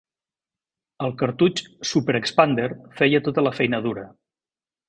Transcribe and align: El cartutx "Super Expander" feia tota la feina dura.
El 1.07 1.13
cartutx 1.19 1.67
"Super 1.91 2.17
Expander" 2.23 2.67
feia 3.03 3.23
tota 3.29 3.47
la 3.49 3.55
feina 3.59 3.85
dura. 3.89 4.09